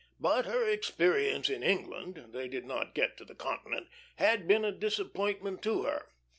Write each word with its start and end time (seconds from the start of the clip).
But 0.19 0.47
her 0.47 0.67
experience 0.67 1.47
in 1.47 1.61
England 1.61 2.29
they 2.33 2.47
did 2.47 2.65
not 2.65 2.95
get 2.95 3.17
to 3.17 3.23
the 3.23 3.35
Continent 3.35 3.87
had 4.15 4.47
been 4.47 4.65
a 4.65 4.71
disappointment 4.71 5.61
to 5.61 5.83
her. 5.83 6.07